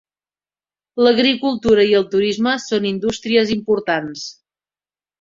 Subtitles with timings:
[1.07, 4.29] L'agricultura i el turisme són indústries importants.